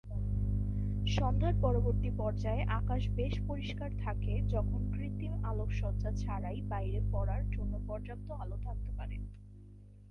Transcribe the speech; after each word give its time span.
সন্ধ্যার 1.07 1.55
মধ্যবর্তী 1.55 2.09
পর্যায়ে 2.17 2.63
আকাশ 2.71 3.01
বেশ 3.09 3.33
পরিষ্কার 3.47 3.89
থাকে 3.97 4.41
যখন 4.47 4.91
কৃত্রিম 4.93 5.33
আলোকসজ্জা 5.43 6.11
ছাড়াই 6.11 6.61
বাইরে 6.61 6.99
পড়ার 7.11 7.49
জন্য 7.51 7.73
পর্যাপ্ত 7.87 8.31
আলো 8.31 8.57
থাকতে 8.57 8.91
পারে। 8.97 9.15